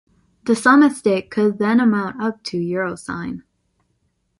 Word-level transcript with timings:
The 0.45 0.55
sum 0.55 0.81
at 0.81 0.93
stake 0.93 1.29
could 1.29 1.59
then 1.59 1.79
amount 1.79 2.19
up 2.19 2.41
to 2.45 2.57
€. 2.57 3.41